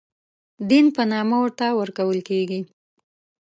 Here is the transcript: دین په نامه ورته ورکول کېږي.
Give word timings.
دین 0.69 0.85
په 0.95 1.01
نامه 1.11 1.37
ورته 1.41 1.65
ورکول 1.79 2.19
کېږي. 2.29 2.61